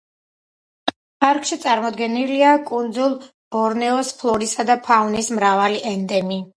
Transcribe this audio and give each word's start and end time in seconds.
პარკში 1.23 1.57
წარმოდგენილია 1.65 2.55
კუნძულ 2.71 3.15
ბორნეოს 3.29 4.13
ფლორისა 4.23 4.71
და 4.75 4.83
ფაუნის 4.91 5.35
მრავალი 5.41 5.89
ენდემი. 5.97 6.47